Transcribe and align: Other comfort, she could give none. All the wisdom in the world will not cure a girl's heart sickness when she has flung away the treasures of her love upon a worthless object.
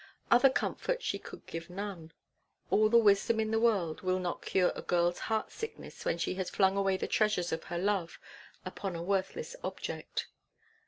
Other 0.31 0.49
comfort, 0.49 1.03
she 1.03 1.19
could 1.19 1.45
give 1.45 1.69
none. 1.69 2.11
All 2.71 2.89
the 2.89 2.97
wisdom 2.97 3.39
in 3.39 3.51
the 3.51 3.59
world 3.59 4.01
will 4.01 4.17
not 4.17 4.41
cure 4.41 4.71
a 4.75 4.81
girl's 4.81 5.19
heart 5.29 5.51
sickness 5.51 6.05
when 6.05 6.17
she 6.17 6.33
has 6.41 6.49
flung 6.49 6.75
away 6.75 6.97
the 6.97 7.05
treasures 7.05 7.51
of 7.51 7.65
her 7.65 7.77
love 7.77 8.17
upon 8.65 8.95
a 8.95 9.03
worthless 9.03 9.55
object. 9.63 10.25